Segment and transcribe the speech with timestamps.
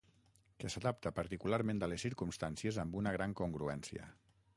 [0.61, 4.09] Que s'adapta particularment a les circumstàncies amb una gran congruència.